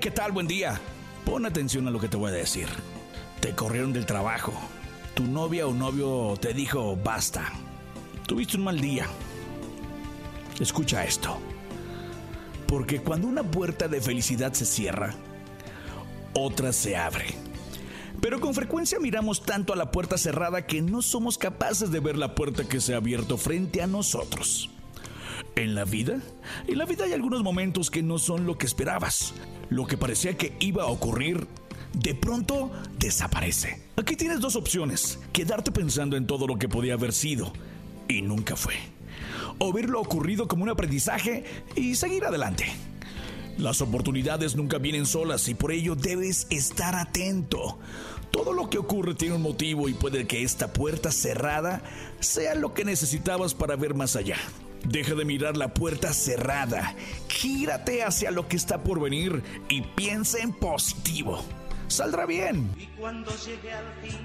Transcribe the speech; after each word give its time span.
¿qué 0.00 0.10
tal? 0.10 0.32
Buen 0.32 0.46
día. 0.46 0.80
Pon 1.26 1.44
atención 1.44 1.86
a 1.86 1.90
lo 1.90 2.00
que 2.00 2.08
te 2.08 2.16
voy 2.16 2.30
a 2.30 2.34
decir. 2.34 2.66
Te 3.40 3.54
corrieron 3.54 3.92
del 3.92 4.06
trabajo. 4.06 4.54
Tu 5.12 5.24
novia 5.24 5.66
o 5.66 5.74
novio 5.74 6.38
te 6.40 6.54
dijo 6.54 6.96
basta. 6.96 7.52
Tuviste 8.26 8.56
un 8.56 8.64
mal 8.64 8.80
día. 8.80 9.06
Escucha 10.58 11.04
esto. 11.04 11.38
Porque 12.66 13.02
cuando 13.02 13.26
una 13.26 13.42
puerta 13.42 13.88
de 13.88 14.00
felicidad 14.00 14.54
se 14.54 14.64
cierra, 14.64 15.14
otra 16.32 16.72
se 16.72 16.96
abre. 16.96 17.26
Pero 18.22 18.40
con 18.40 18.54
frecuencia 18.54 18.98
miramos 19.00 19.42
tanto 19.42 19.74
a 19.74 19.76
la 19.76 19.90
puerta 19.90 20.16
cerrada 20.16 20.66
que 20.66 20.80
no 20.80 21.02
somos 21.02 21.36
capaces 21.36 21.90
de 21.90 22.00
ver 22.00 22.16
la 22.16 22.34
puerta 22.34 22.64
que 22.64 22.80
se 22.80 22.94
ha 22.94 22.98
abierto 22.98 23.36
frente 23.36 23.82
a 23.82 23.86
nosotros. 23.86 24.70
En 25.56 25.74
la 25.74 25.84
vida, 25.84 26.20
en 26.66 26.78
la 26.78 26.84
vida 26.84 27.04
hay 27.04 27.12
algunos 27.12 27.42
momentos 27.42 27.90
que 27.90 28.02
no 28.02 28.18
son 28.18 28.46
lo 28.46 28.56
que 28.56 28.66
esperabas. 28.66 29.34
Lo 29.68 29.86
que 29.86 29.96
parecía 29.96 30.36
que 30.36 30.56
iba 30.60 30.84
a 30.84 30.86
ocurrir, 30.86 31.46
de 31.92 32.14
pronto 32.14 32.70
desaparece. 32.98 33.82
Aquí 33.96 34.16
tienes 34.16 34.40
dos 34.40 34.56
opciones, 34.56 35.18
quedarte 35.32 35.72
pensando 35.72 36.16
en 36.16 36.26
todo 36.26 36.46
lo 36.46 36.58
que 36.58 36.68
podía 36.68 36.94
haber 36.94 37.12
sido 37.12 37.52
y 38.08 38.22
nunca 38.22 38.56
fue. 38.56 38.74
O 39.58 39.72
ver 39.72 39.90
lo 39.90 40.00
ocurrido 40.00 40.48
como 40.48 40.62
un 40.62 40.70
aprendizaje 40.70 41.44
y 41.76 41.94
seguir 41.94 42.24
adelante. 42.24 42.66
Las 43.58 43.82
oportunidades 43.82 44.56
nunca 44.56 44.78
vienen 44.78 45.04
solas 45.04 45.46
y 45.48 45.54
por 45.54 45.72
ello 45.72 45.94
debes 45.94 46.46
estar 46.48 46.94
atento. 46.94 47.78
Todo 48.30 48.52
lo 48.52 48.70
que 48.70 48.78
ocurre 48.78 49.14
tiene 49.14 49.34
un 49.34 49.42
motivo 49.42 49.88
y 49.88 49.94
puede 49.94 50.26
que 50.26 50.42
esta 50.42 50.72
puerta 50.72 51.10
cerrada 51.10 51.82
sea 52.20 52.54
lo 52.54 52.72
que 52.72 52.84
necesitabas 52.84 53.54
para 53.54 53.76
ver 53.76 53.94
más 53.94 54.16
allá. 54.16 54.36
Deja 54.90 55.14
de 55.14 55.24
mirar 55.24 55.56
la 55.56 55.72
puerta 55.72 56.12
cerrada, 56.12 56.96
gírate 57.28 58.02
hacia 58.02 58.32
lo 58.32 58.48
que 58.48 58.56
está 58.56 58.82
por 58.82 59.00
venir 59.00 59.40
y 59.68 59.82
piensa 59.82 60.40
en 60.40 60.52
positivo. 60.52 61.44
Saldrá 61.86 62.26
bien. 62.26 62.74
Y 62.76 62.86
cuando 62.98 63.30
llegue 63.46 63.72
al 63.72 63.84
fin 64.02 64.18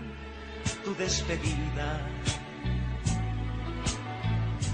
tu 0.83 0.95
despedida, 0.95 2.01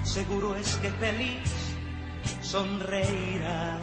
seguro 0.05 0.55
es 0.55 0.75
que 0.77 0.89
feliz 0.91 1.51
sonreirás 2.41 3.81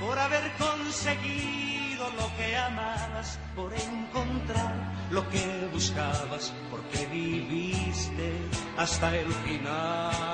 por 0.00 0.18
haber 0.18 0.50
conseguido 0.52 2.08
lo 2.16 2.34
que 2.38 2.56
amabas, 2.56 3.38
por 3.54 3.70
encontrar 3.74 4.91
lo 5.12 5.28
que 5.28 5.68
buscabas, 5.72 6.52
porque 6.70 7.06
viviste 7.06 8.32
hasta 8.78 9.14
el 9.16 9.30
final. 9.44 10.31